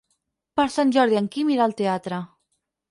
[0.59, 2.23] Per Sant Jordi en Quim irà al teatre.